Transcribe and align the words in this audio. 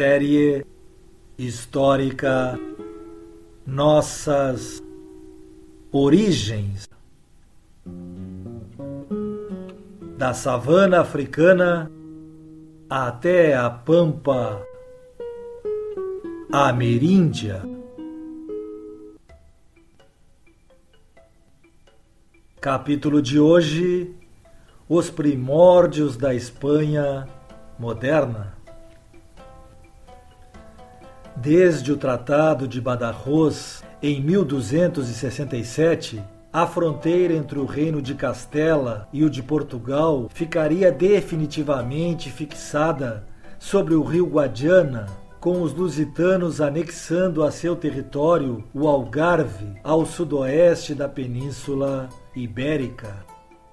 Série 0.00 0.64
histórica 1.36 2.58
Nossas 3.66 4.82
Origens. 5.92 6.88
Da 10.16 10.32
savana 10.32 11.00
africana 11.00 11.90
até 12.88 13.54
a 13.54 13.68
pampa 13.68 14.66
ameríndia. 16.50 17.62
Capítulo 22.58 23.20
de 23.20 23.38
hoje: 23.38 24.16
Os 24.88 25.10
primórdios 25.10 26.16
da 26.16 26.34
Espanha 26.34 27.28
moderna. 27.78 28.59
Desde 31.40 31.90
o 31.90 31.96
Tratado 31.96 32.68
de 32.68 32.82
Badajoz, 32.82 33.82
em 34.02 34.20
1267, 34.20 36.22
a 36.52 36.66
fronteira 36.66 37.32
entre 37.32 37.58
o 37.58 37.64
Reino 37.64 38.02
de 38.02 38.14
Castela 38.14 39.08
e 39.10 39.24
o 39.24 39.30
de 39.30 39.42
Portugal 39.42 40.28
ficaria 40.34 40.92
definitivamente 40.92 42.30
fixada 42.30 43.26
sobre 43.58 43.94
o 43.94 44.02
rio 44.02 44.26
Guadiana, 44.26 45.06
com 45.40 45.62
os 45.62 45.72
lusitanos 45.72 46.60
anexando 46.60 47.42
a 47.42 47.50
seu 47.50 47.74
território 47.74 48.62
o 48.74 48.86
Algarve 48.86 49.80
ao 49.82 50.04
sudoeste 50.04 50.94
da 50.94 51.08
Península 51.08 52.10
Ibérica. 52.36 53.29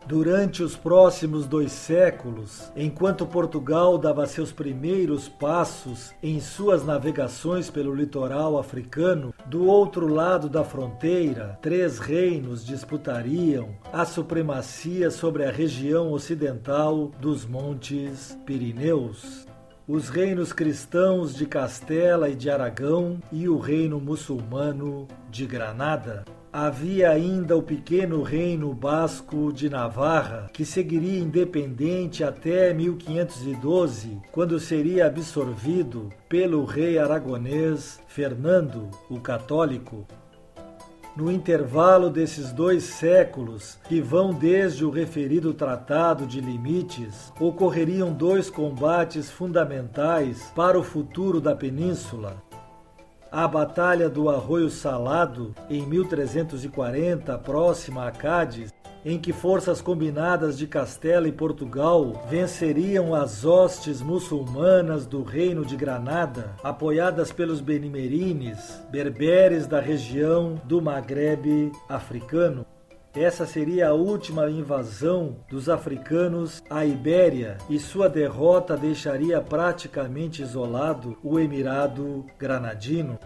Durante 0.08 0.64
os 0.64 0.74
próximos 0.74 1.46
dois 1.46 1.70
séculos, 1.70 2.72
enquanto 2.78 3.26
Portugal 3.26 3.98
dava 3.98 4.26
seus 4.26 4.54
primeiros 4.54 5.28
passos 5.28 6.14
em 6.24 6.40
suas 6.40 6.86
navegações 6.86 7.70
pelo 7.70 7.94
litoral 7.94 8.58
africano, 8.58 9.34
do 9.48 9.66
outro 9.66 10.08
lado 10.08 10.48
da 10.48 10.64
fronteira, 10.64 11.60
três 11.62 12.00
reinos 12.00 12.66
disputariam 12.66 13.76
a 13.92 14.06
supremacia 14.06 15.12
sobre 15.12 15.44
a 15.44 15.52
região 15.52 16.14
ocidental 16.14 17.12
dos 17.20 17.46
Montes 17.46 18.38
Pirineus 18.46 19.46
os 19.88 20.10
reinos 20.10 20.52
cristãos 20.52 21.34
de 21.34 21.46
Castela 21.46 22.30
e 22.30 22.36
de 22.36 22.50
Aragão 22.50 23.22
e 23.32 23.48
o 23.48 23.58
reino 23.58 24.02
muçulmano 24.02 25.08
de 25.32 25.46
Granada. 25.46 26.26
Havia 26.52 27.12
ainda 27.12 27.58
o 27.58 27.62
pequeno 27.62 28.24
reino 28.24 28.74
basco 28.74 29.52
de 29.52 29.70
Navarra, 29.70 30.50
que 30.54 30.64
seguiria 30.64 31.20
independente 31.20 32.24
até 32.24 32.74
1512, 32.74 34.22
quando 34.32 34.58
seria 34.58 35.08
absorvido 35.08 36.10
pelo 36.30 36.64
rei 36.64 36.98
aragonês 36.98 38.00
Fernando 38.08 38.90
o 39.10 39.20
Católico. 39.20 40.08
No 41.18 41.30
intervalo 41.30 42.10
desses 42.10 42.52
dois 42.54 42.84
séculos, 42.84 43.78
que 43.88 44.00
vão 44.00 44.32
desde 44.34 44.86
o 44.86 44.90
referido 44.90 45.54
Tratado 45.54 46.26
de 46.26 46.40
Limites, 46.40 47.34
ocorreriam 47.40 48.14
dois 48.14 48.50
combates 48.50 49.30
fundamentais 49.30 50.52
para 50.56 50.80
o 50.80 50.84
futuro 50.84 51.42
da 51.42 51.56
península 51.56 52.47
a 53.38 53.48
Batalha 53.48 54.10
do 54.10 54.32
Arroio 54.32 54.68
Salado, 54.68 55.54
em 55.70 55.86
1340, 55.86 57.38
próxima 57.38 58.08
a 58.08 58.12
Cádiz, 58.12 58.74
em 59.06 59.20
que 59.20 59.32
forças 59.32 59.80
combinadas 59.80 60.58
de 60.58 60.66
Castela 60.66 61.28
e 61.28 61.32
Portugal 61.32 62.26
venceriam 62.28 63.14
as 63.14 63.46
hostes 63.46 64.02
muçulmanas 64.02 65.06
do 65.06 65.22
Reino 65.22 65.64
de 65.64 65.76
Granada, 65.76 66.56
apoiadas 66.64 67.32
pelos 67.32 67.62
benimerines, 67.62 68.82
berberes 68.90 69.68
da 69.68 69.80
região 69.80 70.60
do 70.66 70.82
Maghreb 70.82 71.72
africano. 71.88 72.66
Essa 73.20 73.48
seria 73.48 73.90
a 73.90 73.94
última 73.94 74.48
invasão 74.48 75.38
dos 75.50 75.70
africanos 75.70 76.64
à 76.70 76.86
Ibéria 76.86 77.58
e 77.68 77.80
sua 77.80 78.08
derrota 78.08 78.78
deixaria 78.78 79.42
praticamente 79.42 80.44
isolado 80.44 81.18
o 81.24 81.40
Emirado 81.40 82.28
Granadino. 82.38 83.18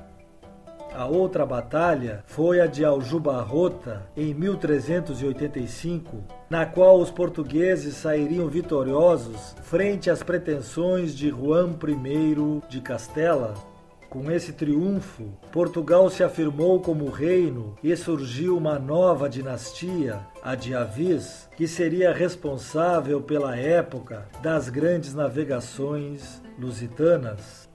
A 0.96 1.06
outra 1.06 1.46
batalha 1.46 2.24
foi 2.25 2.62
a 2.62 2.68
de 2.68 2.85
Aljubarrota, 2.85 4.09
em 4.16 4.34
1385, 4.34 6.23
na 6.50 6.66
qual 6.66 6.97
os 6.97 7.12
portugueses 7.12 7.96
sairiam 7.96 8.47
vitoriosos 8.47 9.58
frente 9.62 10.09
às 10.09 10.23
pretensões 10.23 11.13
de 11.13 11.29
Juan 11.29 11.72
I 11.85 12.62
de 12.69 12.79
Castela, 12.79 13.56
com 14.11 14.29
esse 14.29 14.51
triunfo, 14.51 15.31
Portugal 15.53 16.09
se 16.09 16.22
afirmou 16.22 16.81
como 16.81 17.09
reino 17.09 17.77
e 17.81 17.95
surgiu 17.95 18.57
uma 18.57 18.77
nova 18.77 19.29
dinastia, 19.29 20.19
a 20.44 20.53
de 20.53 20.75
Avis, 20.75 21.47
que 21.55 21.66
seria 21.66 22.11
responsável 22.11 23.22
pela 23.22 23.55
época 23.55 24.27
das 24.44 24.67
grandes 24.67 25.13
navegações 25.13 26.41
lusitanas. 26.59 27.71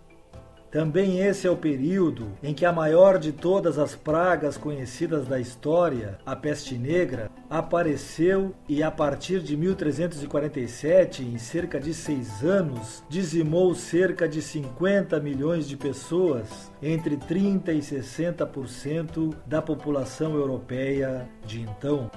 Também 0.76 1.20
esse 1.20 1.47
é 1.47 1.50
o 1.50 1.56
período 1.56 2.32
em 2.42 2.53
que 2.53 2.66
a 2.66 2.70
maior 2.70 3.19
de 3.19 3.32
todas 3.32 3.78
as 3.78 3.94
pragas 3.94 4.59
conhecidas 4.59 5.26
da 5.26 5.41
história, 5.41 6.19
a 6.26 6.37
peste 6.37 6.76
negra, 6.76 7.31
apareceu 7.48 8.54
e 8.69 8.82
a 8.82 8.91
partir 8.91 9.41
de 9.41 9.56
1347, 9.56 11.22
em 11.22 11.38
cerca 11.38 11.81
de 11.81 11.94
seis 11.94 12.44
anos, 12.44 13.03
dizimou 13.09 13.75
cerca 13.75 14.28
de 14.28 14.42
50 14.42 15.19
milhões 15.19 15.66
de 15.66 15.78
pessoas, 15.78 16.70
entre 16.82 17.16
30 17.16 17.72
e 17.72 17.78
60% 17.78 19.34
da 19.47 19.62
população 19.62 20.34
europeia 20.34 21.26
de 21.47 21.62
então. 21.62 22.10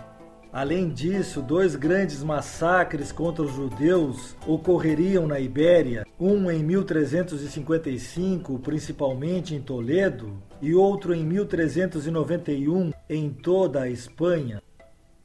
Além 0.52 0.90
disso, 0.90 1.44
dois 1.44 1.76
grandes 1.76 2.24
massacres 2.24 3.12
contra 3.12 3.44
os 3.44 3.54
judeus 3.54 4.36
ocorreriam 4.48 5.28
na 5.28 5.40
Ibéria, 5.40 6.06
um 6.20 6.50
em 6.50 6.64
1355, 6.64 8.58
principalmente 8.60 9.54
em 9.54 9.62
Toledo, 9.62 10.42
e 10.60 10.74
outro 10.74 11.14
em 11.14 11.24
1391 11.24 12.92
em 13.08 13.30
toda 13.30 13.84
a 13.84 13.90
Espanha. 13.90 14.60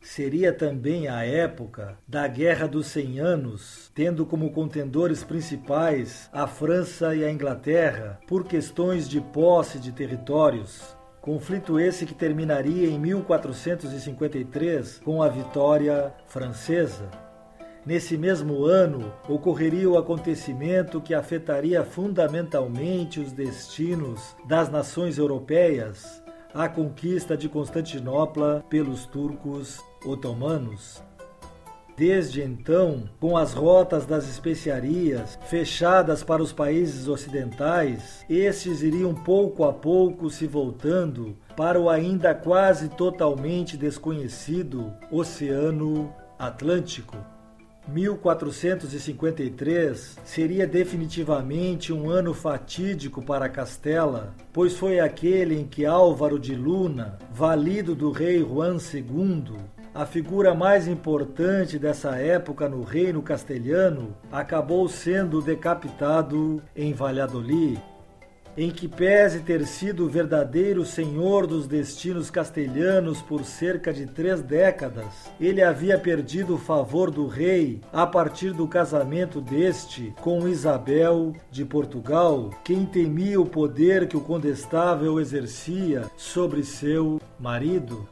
Seria 0.04 0.52
também 0.52 1.08
a 1.08 1.24
época 1.24 1.96
da 2.06 2.28
Guerra 2.28 2.68
dos 2.68 2.88
Cem 2.88 3.18
Anos, 3.18 3.90
tendo 3.94 4.26
como 4.26 4.50
contendores 4.50 5.24
principais 5.24 6.28
a 6.30 6.46
França 6.46 7.16
e 7.16 7.24
a 7.24 7.32
Inglaterra 7.32 8.20
por 8.28 8.44
questões 8.44 9.08
de 9.08 9.18
posse 9.22 9.78
de 9.78 9.90
territórios. 9.90 10.94
Conflito 11.24 11.80
esse 11.80 12.04
que 12.04 12.12
terminaria 12.12 12.86
em 12.86 12.98
1453 12.98 15.00
com 15.02 15.22
a 15.22 15.28
vitória 15.30 16.12
francesa. 16.26 17.08
Nesse 17.86 18.18
mesmo 18.18 18.66
ano, 18.66 19.10
ocorreria 19.26 19.88
o 19.88 19.96
acontecimento 19.96 21.00
que 21.00 21.14
afetaria 21.14 21.82
fundamentalmente 21.82 23.20
os 23.20 23.32
destinos 23.32 24.36
das 24.46 24.68
nações 24.68 25.16
europeias, 25.16 26.22
a 26.52 26.68
conquista 26.68 27.34
de 27.34 27.48
Constantinopla 27.48 28.62
pelos 28.68 29.06
turcos 29.06 29.80
otomanos. 30.04 31.02
Desde 31.96 32.42
então, 32.42 33.08
com 33.20 33.36
as 33.36 33.52
rotas 33.52 34.04
das 34.04 34.28
especiarias 34.28 35.38
fechadas 35.46 36.24
para 36.24 36.42
os 36.42 36.52
países 36.52 37.06
ocidentais, 37.06 38.24
estes 38.28 38.82
iriam 38.82 39.14
pouco 39.14 39.62
a 39.62 39.72
pouco 39.72 40.28
se 40.28 40.44
voltando 40.44 41.36
para 41.56 41.80
o 41.80 41.88
ainda 41.88 42.34
quase 42.34 42.88
totalmente 42.88 43.76
desconhecido 43.76 44.92
Oceano 45.08 46.12
Atlântico. 46.36 47.16
1453 47.86 50.18
seria 50.24 50.66
definitivamente 50.66 51.92
um 51.92 52.10
ano 52.10 52.34
fatídico 52.34 53.22
para 53.22 53.48
Castela, 53.48 54.34
pois 54.52 54.76
foi 54.76 54.98
aquele 54.98 55.60
em 55.60 55.66
que 55.66 55.86
Álvaro 55.86 56.36
de 56.38 56.56
Luna, 56.56 57.18
valido 57.30 57.94
do 57.94 58.10
rei 58.10 58.40
Juan 58.40 58.78
II, 58.78 59.58
a 59.94 60.04
figura 60.04 60.54
mais 60.54 60.88
importante 60.88 61.78
dessa 61.78 62.16
época 62.16 62.68
no 62.68 62.82
reino 62.82 63.22
castelhano, 63.22 64.16
acabou 64.32 64.88
sendo 64.88 65.40
decapitado 65.40 66.60
em 66.74 66.92
Valladolid 66.92 67.80
em 68.56 68.70
que 68.70 68.86
pese 68.86 69.40
ter 69.40 69.66
sido 69.66 70.04
o 70.04 70.08
verdadeiro 70.08 70.84
senhor 70.84 71.46
dos 71.46 71.66
destinos 71.66 72.30
castelhanos 72.30 73.20
por 73.20 73.44
cerca 73.44 73.92
de 73.92 74.06
três 74.06 74.40
décadas, 74.40 75.30
ele 75.40 75.62
havia 75.62 75.98
perdido 75.98 76.54
o 76.54 76.58
favor 76.58 77.10
do 77.10 77.26
rei 77.26 77.80
a 77.92 78.06
partir 78.06 78.52
do 78.52 78.68
casamento 78.68 79.40
deste 79.40 80.14
com 80.20 80.48
Isabel 80.48 81.34
de 81.50 81.64
Portugal, 81.64 82.50
quem 82.62 82.86
temia 82.86 83.40
o 83.40 83.46
poder 83.46 84.06
que 84.06 84.16
o 84.16 84.20
condestável 84.20 85.18
exercia 85.18 86.04
sobre 86.16 86.62
seu 86.62 87.20
marido. 87.38 88.08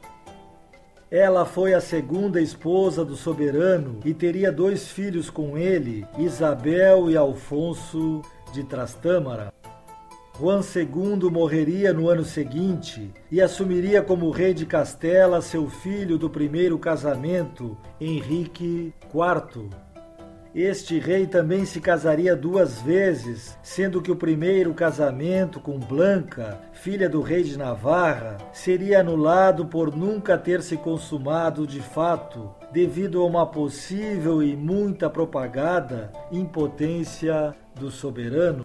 Ela 1.13 1.45
foi 1.45 1.75
a 1.75 1.79
segunda 1.79 2.41
esposa 2.41 3.05
do 3.05 3.15
soberano 3.15 3.99
e 4.03 4.15
teria 4.15 4.51
dois 4.51 4.87
filhos 4.89 5.29
com 5.29 5.55
ele, 5.55 6.07
Isabel 6.17 7.07
e 7.07 7.15
Alfonso 7.15 8.23
de 8.51 8.63
Trastâmara. 8.63 9.53
Juan 10.39 10.61
II 10.61 11.29
morreria 11.29 11.93
no 11.93 12.09
ano 12.09 12.25
seguinte 12.25 13.11
e 13.31 13.39
assumiria 13.39 14.01
como 14.01 14.31
rei 14.31 14.55
de 14.55 14.65
Castela 14.65 15.39
seu 15.39 15.69
filho 15.69 16.17
do 16.17 16.31
primeiro 16.31 16.79
casamento, 16.79 17.77
Henrique 18.01 18.91
IV. 19.13 19.69
Este 20.55 20.99
rei 20.99 21.25
também 21.25 21.65
se 21.65 21.81
casaria 21.81 22.35
duas 22.35 22.79
vezes, 22.81 23.57
sendo 23.63 24.01
que 24.01 24.11
o 24.11 24.15
primeiro 24.15 24.71
casamento 24.73 25.59
com 25.59 25.79
Blanca, 25.79 26.59
filha 26.73 27.09
do 27.09 27.21
rei 27.21 27.41
de 27.41 27.57
Navarra, 27.57 28.37
seria 28.51 28.99
anulado 28.99 29.65
por 29.65 29.95
nunca 29.95 30.37
ter 30.37 30.61
se 30.61 30.77
consumado 30.77 31.65
de 31.65 31.81
fato, 31.81 32.53
devido 32.71 33.19
a 33.19 33.25
uma 33.25 33.47
possível 33.47 34.43
e 34.43 34.55
muita 34.55 35.09
propagada 35.09 36.11
impotência 36.31 37.55
do 37.73 37.89
soberano 37.89 38.63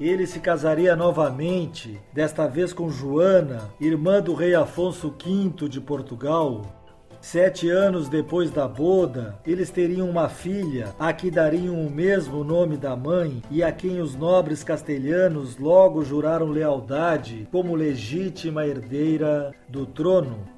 ele 0.00 0.26
se 0.26 0.40
casaria 0.40 0.96
novamente, 0.96 2.00
desta 2.10 2.46
vez 2.46 2.72
com 2.72 2.88
Joana, 2.88 3.70
irmã 3.78 4.22
do 4.22 4.32
rei 4.32 4.54
Afonso 4.54 5.14
V 5.22 5.68
de 5.68 5.78
Portugal. 5.78 6.79
Sete 7.20 7.68
anos 7.68 8.08
depois 8.08 8.50
da 8.50 8.66
boda, 8.66 9.38
eles 9.46 9.70
teriam 9.70 10.08
uma 10.08 10.28
filha, 10.30 10.94
a 10.98 11.12
que 11.12 11.30
dariam 11.30 11.74
o 11.74 11.90
mesmo 11.90 12.42
nome 12.42 12.78
da 12.78 12.96
mãe 12.96 13.42
e 13.50 13.62
a 13.62 13.70
quem 13.70 14.00
os 14.00 14.16
nobres 14.16 14.64
castelhanos 14.64 15.58
logo 15.58 16.02
juraram 16.02 16.48
lealdade 16.48 17.46
como 17.52 17.76
legítima 17.76 18.66
herdeira 18.66 19.54
do 19.68 19.84
trono. 19.84 20.48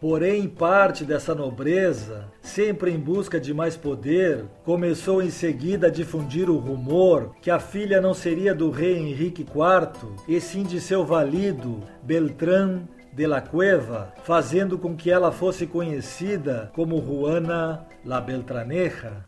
Porém, 0.00 0.46
parte 0.46 1.04
dessa 1.04 1.34
nobreza, 1.34 2.26
sempre 2.40 2.92
em 2.92 2.98
busca 2.98 3.40
de 3.40 3.52
mais 3.52 3.76
poder, 3.76 4.44
começou 4.62 5.20
em 5.20 5.30
seguida 5.30 5.88
a 5.88 5.90
difundir 5.90 6.48
o 6.48 6.58
rumor 6.58 7.34
que 7.42 7.50
a 7.50 7.58
filha 7.58 8.00
não 8.00 8.14
seria 8.14 8.54
do 8.54 8.70
rei 8.70 8.98
Henrique 8.98 9.42
IV, 9.42 10.12
e 10.28 10.40
sim 10.40 10.62
de 10.62 10.80
seu 10.80 11.04
valido 11.04 11.80
Beltrán 12.04 12.82
de 13.16 13.26
la 13.26 13.40
Cueva, 13.40 14.12
fazendo 14.24 14.76
com 14.76 14.94
que 14.94 15.10
ela 15.10 15.32
fosse 15.32 15.66
conhecida 15.66 16.70
como 16.74 17.00
Juana 17.00 17.86
la 18.04 18.20
Beltraneja. 18.20 19.24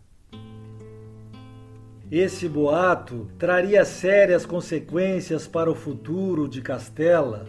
Esse 2.11 2.46
boato 2.50 3.29
traria 3.38 3.87
sérias 3.87 4.44
consequências 4.44 5.49
para 5.49 5.70
o 5.70 5.75
futuro 5.75 6.46
de 6.46 6.61
Castela. 6.61 7.46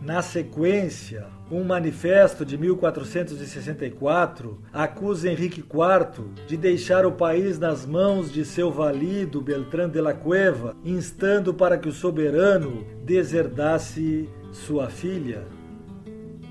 Na 0.00 0.22
sequência, 0.22 1.26
um 1.50 1.62
manifesto 1.62 2.42
de 2.42 2.56
1464 2.56 4.62
acusa 4.72 5.30
Henrique 5.30 5.60
IV 5.60 6.24
de 6.46 6.56
deixar 6.56 7.04
o 7.04 7.12
país 7.12 7.58
nas 7.58 7.84
mãos 7.84 8.32
de 8.32 8.46
seu 8.46 8.70
valido 8.70 9.42
Beltrán 9.42 9.90
de 9.90 10.00
la 10.00 10.14
Cueva, 10.14 10.74
instando 10.82 11.52
para 11.52 11.76
que 11.76 11.90
o 11.90 11.92
soberano 11.92 12.82
deserdasse 13.04 14.26
sua 14.52 14.88
filha. 14.88 15.42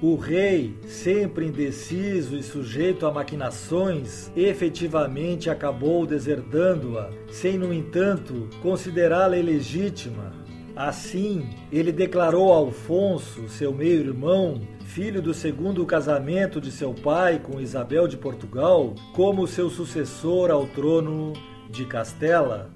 O 0.02 0.16
rei, 0.16 0.74
sempre 0.88 1.46
indeciso 1.46 2.36
e 2.36 2.42
sujeito 2.42 3.06
a 3.06 3.12
maquinações, 3.12 4.32
efetivamente 4.36 5.50
acabou 5.50 6.08
deserdando-a, 6.08 7.12
sem, 7.30 7.58
no 7.58 7.72
entanto, 7.72 8.50
considerá-la 8.62 9.38
ilegítima 9.38 10.42
Assim, 10.76 11.50
ele 11.72 11.92
declarou 11.92 12.54
a 12.54 12.56
Alfonso, 12.56 13.48
seu 13.50 13.74
meio-irmão, 13.74 14.62
filho 14.86 15.22
do 15.22 15.34
segundo 15.34 15.86
casamento 15.86 16.62
de 16.62 16.72
seu 16.72 16.94
pai 16.94 17.40
com 17.40 17.60
Isabel 17.60 18.08
de 18.08 18.18
Portugal, 18.18 18.96
como 19.14 19.48
seu 19.48 19.70
sucessor 19.70 20.50
ao 20.50 20.66
trono 20.66 21.34
de 21.70 21.86
Castela. 21.86 22.72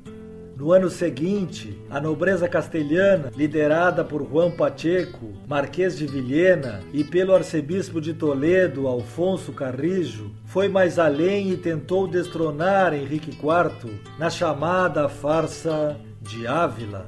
No 0.56 0.72
ano 0.72 0.90
seguinte, 0.90 1.78
a 1.90 2.00
nobreza 2.00 2.48
castelhana, 2.48 3.30
liderada 3.36 4.06
por 4.06 4.26
Juan 4.26 4.52
Pacheco, 4.52 5.34
Marquês 5.46 5.98
de 5.98 6.08
Vilhena, 6.08 6.82
e 6.94 7.04
pelo 7.04 7.36
arcebispo 7.36 8.00
de 8.00 8.14
Toledo, 8.14 8.88
Alfonso 8.88 9.52
Carrijo, 9.52 10.32
foi 10.46 10.70
mais 10.70 10.98
além 10.98 11.52
e 11.52 11.58
tentou 11.58 12.08
destronar 12.08 12.94
Henrique 12.94 13.32
IV 13.32 14.00
na 14.18 14.30
chamada 14.30 15.10
farsa 15.10 15.98
de 16.22 16.48
Ávila. 16.48 17.06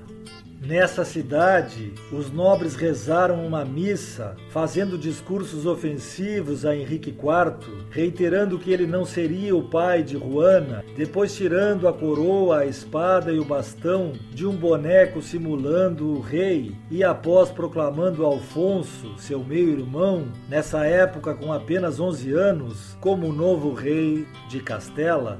Nessa 0.59 1.05
cidade, 1.05 1.93
os 2.11 2.31
nobres 2.31 2.75
rezaram 2.75 3.45
uma 3.45 3.63
missa, 3.63 4.35
fazendo 4.49 4.97
discursos 4.97 5.67
ofensivos 5.67 6.65
a 6.65 6.75
Henrique 6.75 7.11
IV, 7.11 7.85
reiterando 7.91 8.57
que 8.57 8.71
ele 8.71 8.87
não 8.87 9.05
seria 9.05 9.55
o 9.55 9.69
pai 9.69 10.01
de 10.01 10.17
Juana, 10.17 10.83
depois 10.95 11.35
tirando 11.35 11.87
a 11.87 11.93
coroa, 11.93 12.61
a 12.61 12.65
espada 12.65 13.31
e 13.31 13.39
o 13.39 13.45
bastão 13.45 14.13
de 14.31 14.47
um 14.47 14.55
boneco 14.55 15.21
simulando 15.21 16.07
o 16.07 16.21
rei, 16.21 16.75
e 16.89 17.03
após 17.03 17.51
proclamando 17.51 18.25
Alfonso, 18.25 19.13
seu 19.19 19.43
meio-irmão, 19.43 20.27
nessa 20.49 20.85
época 20.85 21.35
com 21.35 21.53
apenas 21.53 21.99
11 21.99 22.33
anos, 22.33 22.97
como 22.99 23.31
novo 23.31 23.73
rei 23.73 24.25
de 24.49 24.59
Castela. 24.59 25.39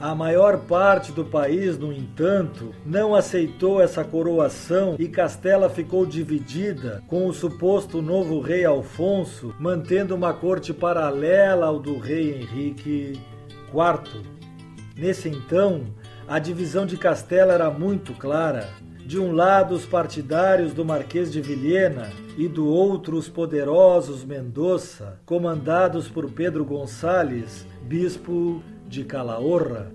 A 0.00 0.14
maior 0.14 0.58
parte 0.58 1.12
do 1.12 1.24
país, 1.24 1.78
no 1.78 1.92
entanto, 1.92 2.74
não 2.84 3.14
aceitou 3.14 3.80
essa 3.80 4.04
coroação 4.04 4.96
e 4.98 5.08
Castela 5.08 5.70
ficou 5.70 6.04
dividida, 6.04 7.02
com 7.06 7.26
o 7.26 7.32
suposto 7.32 8.02
novo 8.02 8.40
rei 8.40 8.64
Alfonso 8.64 9.54
mantendo 9.58 10.14
uma 10.14 10.32
corte 10.32 10.74
paralela 10.74 11.66
ao 11.66 11.78
do 11.78 11.98
rei 11.98 12.34
Henrique 12.34 13.20
IV. 13.72 14.22
Nesse 14.96 15.28
então, 15.28 15.82
a 16.26 16.38
divisão 16.38 16.86
de 16.86 16.96
Castela 16.96 17.54
era 17.54 17.70
muito 17.70 18.12
clara. 18.14 18.68
De 19.06 19.20
um 19.20 19.32
lado, 19.32 19.74
os 19.74 19.84
partidários 19.84 20.72
do 20.72 20.84
Marquês 20.84 21.30
de 21.30 21.40
Vilhena 21.40 22.10
e 22.36 22.48
do 22.48 22.66
outro, 22.66 23.16
os 23.16 23.28
poderosos 23.28 24.24
Mendoza, 24.24 25.20
comandados 25.26 26.08
por 26.08 26.30
Pedro 26.30 26.64
Gonçalves, 26.64 27.66
bispo 27.82 28.62
de 28.86 29.04
Calahorra. 29.04 29.92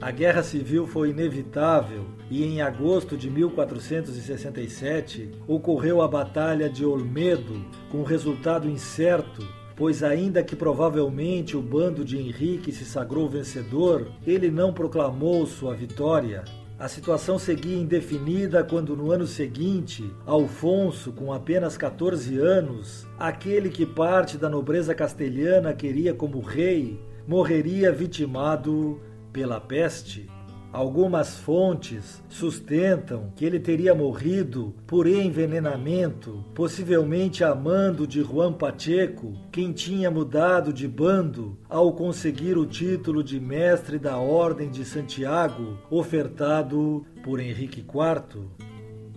A 0.00 0.10
guerra 0.10 0.42
civil 0.42 0.86
foi 0.86 1.10
inevitável 1.10 2.04
e 2.30 2.44
em 2.44 2.60
agosto 2.60 3.16
de 3.16 3.30
1467 3.30 5.30
ocorreu 5.46 6.02
a 6.02 6.08
Batalha 6.08 6.68
de 6.68 6.84
Olmedo, 6.84 7.64
com 7.90 8.02
resultado 8.02 8.68
incerto, 8.68 9.46
pois, 9.76 10.02
ainda 10.02 10.42
que 10.42 10.54
provavelmente 10.54 11.56
o 11.56 11.62
bando 11.62 12.04
de 12.04 12.18
Henrique 12.18 12.72
se 12.72 12.84
sagrou 12.84 13.28
vencedor, 13.28 14.08
ele 14.26 14.50
não 14.50 14.72
proclamou 14.72 15.46
sua 15.46 15.74
vitória. 15.74 16.44
A 16.78 16.88
situação 16.88 17.38
seguia 17.38 17.78
indefinida 17.78 18.64
quando, 18.64 18.96
no 18.96 19.12
ano 19.12 19.26
seguinte, 19.26 20.12
Alfonso, 20.26 21.12
com 21.12 21.32
apenas 21.32 21.76
14 21.76 22.36
anos, 22.38 23.06
aquele 23.18 23.70
que 23.70 23.86
parte 23.86 24.36
da 24.36 24.48
nobreza 24.48 24.94
castelhana 24.94 25.72
queria 25.72 26.12
como 26.12 26.40
rei, 26.40 27.00
morreria 27.26 27.92
vitimado 27.92 29.00
pela 29.32 29.60
peste. 29.60 30.28
Algumas 30.72 31.36
fontes 31.36 32.20
sustentam 32.28 33.32
que 33.36 33.44
ele 33.44 33.60
teria 33.60 33.94
morrido 33.94 34.74
por 34.88 35.06
envenenamento, 35.06 36.44
possivelmente 36.52 37.44
a 37.44 37.54
mando 37.54 38.08
de 38.08 38.20
Juan 38.20 38.52
Pacheco, 38.52 39.34
quem 39.52 39.72
tinha 39.72 40.10
mudado 40.10 40.72
de 40.72 40.88
bando 40.88 41.56
ao 41.68 41.92
conseguir 41.92 42.58
o 42.58 42.66
título 42.66 43.22
de 43.22 43.38
mestre 43.38 44.00
da 44.00 44.16
Ordem 44.16 44.68
de 44.68 44.84
Santiago, 44.84 45.78
ofertado 45.88 47.06
por 47.22 47.38
Henrique 47.38 47.78
IV. 47.78 48.63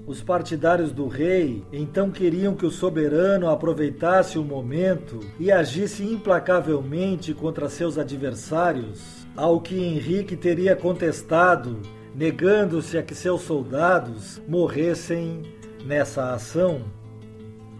Os 0.07 0.23
partidários 0.23 0.93
do 0.93 1.05
rei 1.05 1.65
então 1.69 2.09
queriam 2.09 2.55
que 2.55 2.65
o 2.65 2.71
soberano 2.71 3.49
aproveitasse 3.49 4.39
o 4.39 4.43
momento 4.43 5.19
e 5.37 5.51
agisse 5.51 6.01
implacavelmente 6.01 7.33
contra 7.33 7.67
seus 7.67 7.97
adversários, 7.97 9.27
ao 9.35 9.59
que 9.59 9.75
Henrique 9.75 10.37
teria 10.37 10.77
contestado, 10.77 11.81
negando-se 12.15 12.97
a 12.97 13.03
que 13.03 13.13
seus 13.13 13.41
soldados 13.41 14.41
morressem 14.47 15.41
nessa 15.85 16.31
ação. 16.31 16.83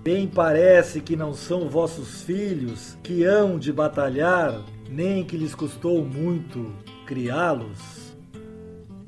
Bem 0.04 0.28
parece 0.28 1.00
que 1.00 1.16
não 1.16 1.34
são 1.34 1.70
vossos 1.70 2.24
filhos 2.24 2.98
que 3.02 3.24
hão 3.24 3.58
de 3.58 3.72
batalhar, 3.72 4.62
nem 4.90 5.24
que 5.24 5.38
lhes 5.38 5.56
custou 5.56 6.04
muito 6.04 6.74
criá-los. 7.06 8.07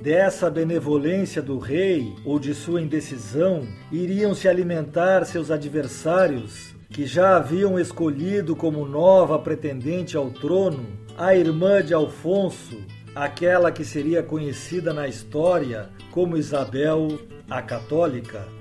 Dessa 0.02 0.50
benevolência 0.50 1.42
do 1.42 1.60
rei 1.60 2.16
ou 2.24 2.40
de 2.40 2.54
sua 2.54 2.82
indecisão 2.82 3.68
iriam 3.92 4.34
se 4.34 4.48
alimentar 4.48 5.26
seus 5.26 5.52
adversários, 5.52 6.74
que 6.90 7.06
já 7.06 7.36
haviam 7.36 7.78
escolhido 7.78 8.56
como 8.56 8.86
nova 8.86 9.38
pretendente 9.38 10.16
ao 10.16 10.30
trono 10.30 10.86
a 11.18 11.36
irmã 11.36 11.84
de 11.84 11.94
Alfonso, 11.94 12.78
aquela 13.14 13.74
que 13.74 13.84
seria 13.84 14.24
conhecida 14.24 14.94
na 14.94 15.06
história 15.06 15.90
como 16.12 16.38
Isabel 16.38 17.20
a 17.50 17.62
Católica. 17.62 18.59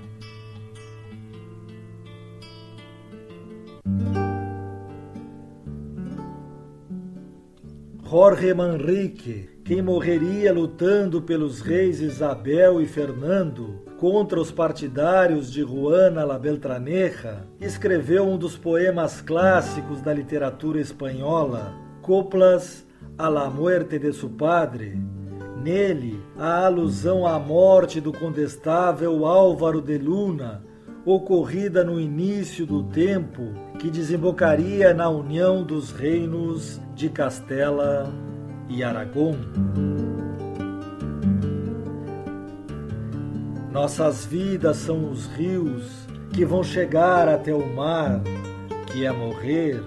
Jorge 8.09 8.55
Manrique, 8.55 9.47
quem 9.63 9.83
morreria 9.83 10.51
lutando 10.51 11.21
pelos 11.21 11.61
reis 11.61 12.01
Isabel 12.01 12.81
e 12.81 12.87
Fernando 12.87 13.83
contra 13.99 14.41
os 14.41 14.51
partidários 14.51 15.51
de 15.51 15.61
Juana 15.61 16.23
la 16.23 16.39
Beltraneja, 16.39 17.45
escreveu 17.61 18.27
um 18.27 18.35
dos 18.35 18.57
poemas 18.57 19.21
clássicos 19.21 20.01
da 20.01 20.11
literatura 20.11 20.81
espanhola, 20.81 21.75
Coplas 22.01 22.83
a 23.15 23.29
la 23.29 23.47
muerte 23.47 23.99
de 23.99 24.11
su 24.11 24.27
padre. 24.29 24.99
Nele, 25.61 26.19
a 26.35 26.65
alusão 26.65 27.27
à 27.27 27.37
morte 27.37 28.01
do 28.01 28.11
condestável 28.11 29.23
Álvaro 29.23 29.81
de 29.81 29.99
Luna, 29.99 30.63
ocorrida 31.05 31.83
no 31.83 31.99
início 31.99 32.65
do 32.65 32.83
tempo 32.83 33.53
que 33.79 33.89
desembocaria 33.89 34.93
na 34.93 35.09
união 35.09 35.63
dos 35.63 35.91
reinos 35.91 36.79
de 36.93 37.09
Castela 37.09 38.11
e 38.67 38.83
Aragão. 38.83 39.35
Nossas 43.71 44.25
vidas 44.25 44.77
são 44.77 45.09
os 45.09 45.27
rios 45.27 46.07
que 46.33 46.43
vão 46.43 46.63
chegar 46.63 47.29
até 47.29 47.53
o 47.53 47.65
mar, 47.73 48.21
que 48.87 49.05
é 49.05 49.11
morrer. 49.11 49.81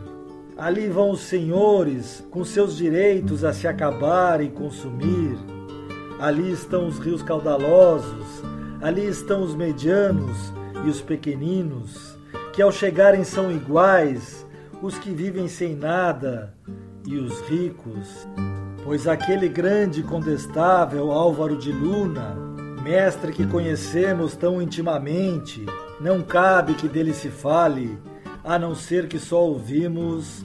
Ali 0.57 0.89
vão 0.89 1.11
os 1.11 1.21
senhores 1.21 2.25
com 2.31 2.45
seus 2.45 2.77
direitos 2.77 3.45
a 3.45 3.53
se 3.53 3.67
acabar 3.67 4.41
e 4.41 4.49
consumir. 4.49 5.37
Ali 6.19 6.53
estão 6.53 6.87
os 6.87 6.99
rios 6.99 7.23
caudalosos, 7.23 8.43
ali 8.81 9.07
estão 9.07 9.43
os 9.43 9.55
medianos 9.55 10.53
e 10.85 10.89
os 10.89 11.01
pequeninos, 11.01 12.19
que 12.53 12.61
ao 12.61 12.73
chegarem 12.73 13.25
são 13.25 13.51
iguais, 13.51 14.47
os 14.81 14.99
que 14.99 15.11
vivem 15.11 15.49
sem 15.49 15.75
nada 15.75 16.55
e 17.07 17.17
os 17.17 17.41
ricos. 17.43 18.27
Pois 18.85 19.07
aquele 19.07 19.49
grande 19.49 20.03
condestável 20.03 21.13
Álvaro 21.13 21.57
de 21.57 21.71
Luna, 21.71 22.37
mestre 22.83 23.33
que 23.33 23.47
conhecemos 23.47 24.37
tão 24.37 24.61
intimamente, 24.61 25.65
não 26.01 26.21
cabe 26.23 26.75
que 26.75 26.89
dele 26.89 27.15
se 27.15 27.29
fale, 27.29 27.97
a 28.43 28.59
não 28.59 28.75
ser 28.75 29.07
que 29.07 29.19
só 29.19 29.43
ouvimos 29.45 30.45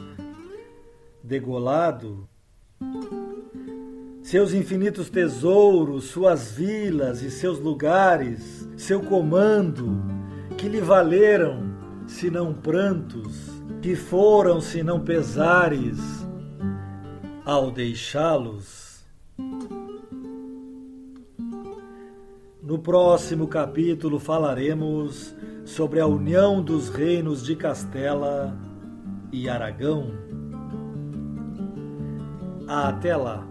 degolado 1.24 2.30
seus 4.28 4.54
infinitos 4.54 5.10
tesouros, 5.10 6.04
suas 6.10 6.52
vilas 6.52 7.22
e 7.22 7.32
seus 7.32 7.62
lugares, 7.62 8.68
seu 8.76 9.00
comando, 9.00 10.04
que 10.58 10.68
lhe 10.68 10.82
valeram, 10.82 11.62
se 12.08 12.32
não 12.32 12.54
prantos, 12.54 13.62
que 13.82 13.96
foram, 13.96 14.60
se 14.60 14.82
não 14.82 15.00
pesares, 15.00 16.00
ao 17.46 17.70
deixá-los. 17.70 19.06
No 22.62 22.80
próximo 22.80 23.48
capítulo 23.48 24.20
falaremos 24.20 25.36
sobre 25.64 26.00
a 26.00 26.08
união 26.08 26.62
dos 26.62 26.90
reinos 26.90 27.46
de 27.46 27.56
Castela 27.56 28.58
e 29.32 29.48
Aragão. 29.48 30.12
Até 32.68 33.16
lá! 33.16 33.48